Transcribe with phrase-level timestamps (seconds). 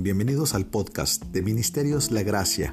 [0.00, 2.72] Bienvenidos al podcast de Ministerios La Gracia.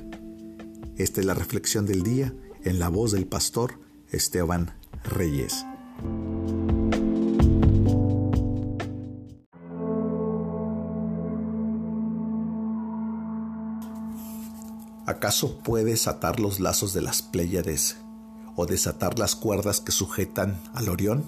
[0.96, 2.32] Esta es la reflexión del día
[2.64, 3.80] en la voz del pastor
[4.12, 5.66] Esteban Reyes.
[15.08, 17.98] ¿Acaso puedes atar los lazos de las Pléyades
[18.56, 21.26] o desatar las cuerdas que sujetan al Orión?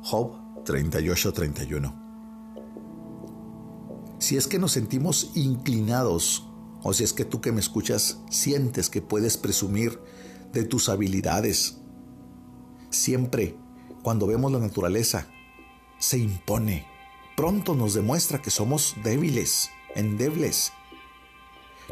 [0.00, 2.05] Job 38:31
[4.26, 6.48] si es que nos sentimos inclinados
[6.82, 10.00] o si es que tú que me escuchas sientes que puedes presumir
[10.52, 11.76] de tus habilidades.
[12.90, 13.56] Siempre,
[14.02, 15.28] cuando vemos la naturaleza,
[16.00, 16.88] se impone.
[17.36, 20.72] Pronto nos demuestra que somos débiles, endebles.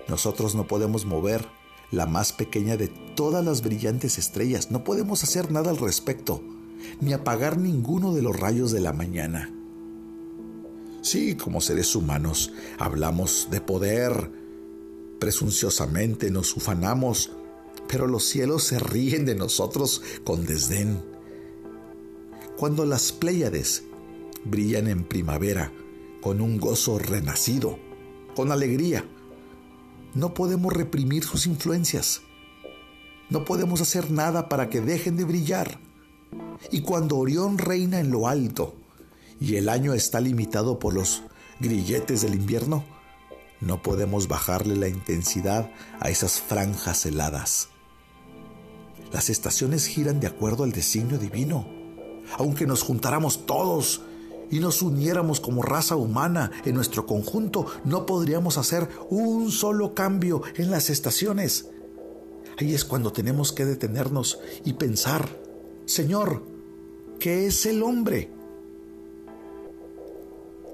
[0.08, 1.46] Nosotros no podemos mover
[1.92, 4.72] la más pequeña de todas las brillantes estrellas.
[4.72, 6.42] No podemos hacer nada al respecto,
[7.00, 9.53] ni apagar ninguno de los rayos de la mañana.
[11.04, 14.30] Sí, como seres humanos hablamos de poder,
[15.20, 17.30] presunciosamente nos ufanamos,
[17.86, 21.04] pero los cielos se ríen de nosotros con desdén.
[22.56, 23.84] Cuando las Pléyades
[24.46, 25.70] brillan en primavera
[26.22, 27.78] con un gozo renacido,
[28.34, 29.04] con alegría,
[30.14, 32.22] no podemos reprimir sus influencias.
[33.28, 35.78] No podemos hacer nada para que dejen de brillar.
[36.70, 38.76] Y cuando Orión reina en lo alto,
[39.40, 41.22] y el año está limitado por los
[41.60, 42.84] grilletes del invierno,
[43.60, 47.68] no podemos bajarle la intensidad a esas franjas heladas.
[49.12, 51.66] Las estaciones giran de acuerdo al designio divino.
[52.36, 54.02] Aunque nos juntáramos todos
[54.50, 60.42] y nos uniéramos como raza humana en nuestro conjunto, no podríamos hacer un solo cambio
[60.56, 61.70] en las estaciones.
[62.58, 65.28] Ahí es cuando tenemos que detenernos y pensar,
[65.86, 66.42] Señor,
[67.18, 68.30] ¿qué es el hombre?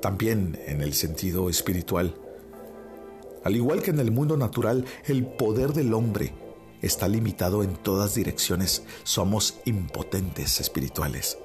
[0.01, 2.15] También en el sentido espiritual.
[3.45, 6.34] Al igual que en el mundo natural, el poder del hombre
[6.83, 8.83] está limitado en todas direcciones.
[9.05, 11.38] Somos impotentes espirituales.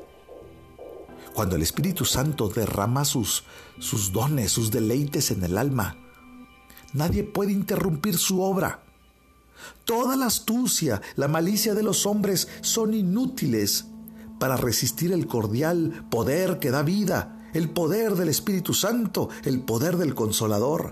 [1.34, 3.44] Cuando el Espíritu Santo derrama sus,
[3.80, 5.98] sus dones, sus deleites en el alma,
[6.94, 8.84] nadie puede interrumpir su obra.
[9.84, 13.86] Toda la astucia, la malicia de los hombres son inútiles
[14.40, 19.96] para resistir el cordial poder que da vida el poder del Espíritu Santo, el poder
[19.96, 20.92] del Consolador.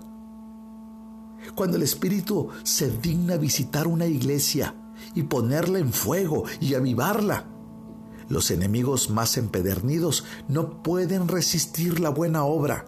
[1.56, 4.74] Cuando el Espíritu se digna visitar una iglesia
[5.14, 7.48] y ponerla en fuego y avivarla,
[8.30, 12.86] los enemigos más empedernidos no pueden resistir la buena obra.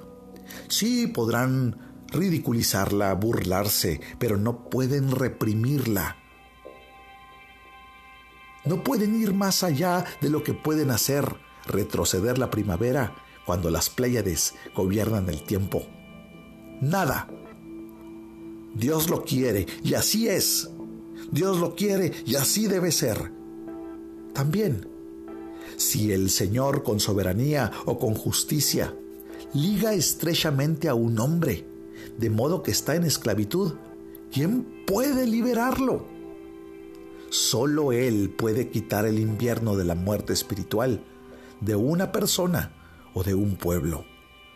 [0.69, 6.15] Sí podrán ridiculizarla, burlarse, pero no pueden reprimirla.
[8.63, 11.35] No pueden ir más allá de lo que pueden hacer,
[11.67, 15.85] retroceder la primavera cuando las Pléyades gobiernan el tiempo.
[16.81, 17.27] Nada.
[18.73, 20.69] Dios lo quiere y así es.
[21.31, 23.31] Dios lo quiere y así debe ser.
[24.33, 24.87] También,
[25.77, 28.93] si el Señor con soberanía o con justicia
[29.53, 31.65] liga estrechamente a un hombre,
[32.17, 33.73] de modo que está en esclavitud,
[34.31, 36.05] ¿quién puede liberarlo?
[37.29, 41.03] Solo Él puede quitar el invierno de la muerte espiritual
[41.61, 42.73] de una persona
[43.15, 44.05] o de un pueblo.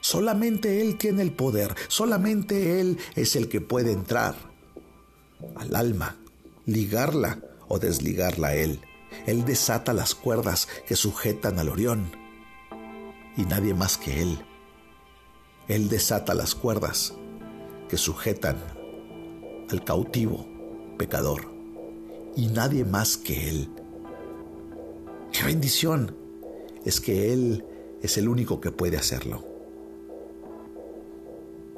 [0.01, 4.35] Solamente Él tiene el poder, solamente Él es el que puede entrar
[5.55, 6.17] al alma,
[6.65, 8.79] ligarla o desligarla a Él.
[9.25, 12.11] Él desata las cuerdas que sujetan al Orión
[13.35, 14.45] y nadie más que Él.
[15.67, 17.13] Él desata las cuerdas
[17.89, 18.57] que sujetan
[19.69, 20.47] al cautivo
[20.97, 21.51] pecador
[22.35, 23.69] y nadie más que Él.
[25.31, 26.15] ¡Qué bendición!
[26.85, 27.65] Es que Él
[28.01, 29.43] es el único que puede hacerlo.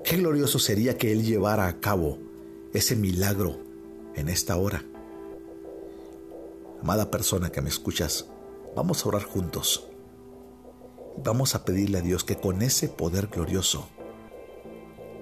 [0.03, 2.17] Qué glorioso sería que Él llevara a cabo
[2.73, 3.59] ese milagro
[4.15, 4.83] en esta hora.
[6.81, 8.27] Amada persona que me escuchas,
[8.75, 9.87] vamos a orar juntos.
[11.23, 13.87] Vamos a pedirle a Dios que con ese poder glorioso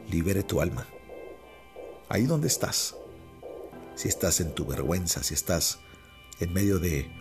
[0.10, 0.88] libere tu alma.
[2.07, 2.95] Ahí donde estás.
[3.95, 5.80] Si estás en tu vergüenza, si estás
[6.40, 7.12] en medio de,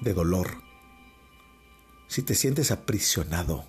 [0.00, 0.69] de dolor,
[2.10, 3.62] si te sientes aprisionado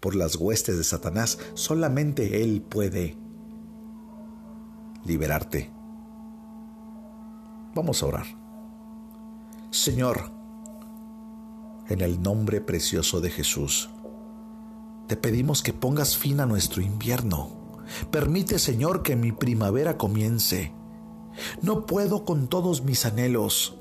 [0.00, 3.16] por las huestes de Satanás, solamente Él puede
[5.04, 5.70] liberarte.
[7.76, 8.26] Vamos a orar.
[9.70, 10.32] Señor,
[11.88, 13.88] en el nombre precioso de Jesús,
[15.06, 17.84] te pedimos que pongas fin a nuestro invierno.
[18.10, 20.72] Permite, Señor, que mi primavera comience.
[21.62, 23.78] No puedo con todos mis anhelos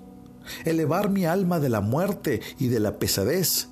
[0.65, 3.69] elevar mi alma de la muerte y de la pesadez.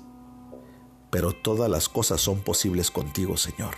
[1.10, 3.74] Pero todas las cosas son posibles contigo, Señor.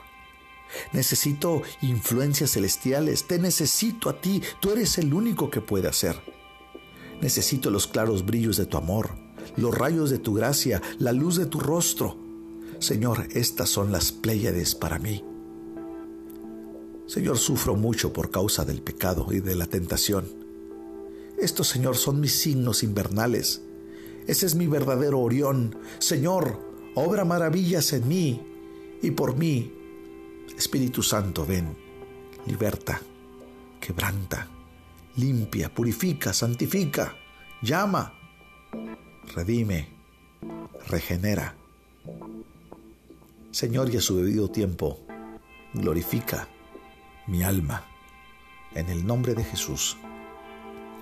[0.93, 3.27] Necesito influencias celestiales.
[3.27, 4.43] Te necesito a ti.
[4.61, 6.17] Tú eres el único que puede hacer.
[7.21, 9.11] Necesito los claros brillos de tu amor,
[9.57, 12.19] los rayos de tu gracia, la luz de tu rostro.
[12.81, 15.25] Señor, estas son las Pléyades para mí.
[17.07, 20.44] Señor, sufro mucho por causa del pecado y de la tentación.
[21.45, 23.61] Estos, Señor, son mis signos invernales.
[24.27, 25.77] Ese es mi verdadero Orión.
[25.99, 26.59] Señor,
[26.95, 28.41] obra maravillas en mí
[29.03, 29.71] y por mí.
[30.57, 31.77] Espíritu Santo, ven,
[32.47, 32.99] liberta,
[33.79, 34.49] quebranta,
[35.17, 37.15] limpia, purifica, santifica,
[37.61, 38.15] llama,
[39.35, 39.91] redime,
[40.89, 41.55] regenera.
[43.51, 44.99] Señor, y a su debido tiempo,
[45.75, 46.49] glorifica
[47.27, 47.85] mi alma.
[48.75, 49.99] En el nombre de Jesús.